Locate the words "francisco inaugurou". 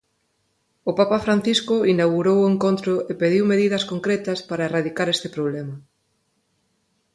1.25-2.37